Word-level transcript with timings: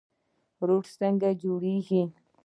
روټ 0.67 0.85
څنګه 0.99 1.29
جوړیږي؟ 1.41 2.03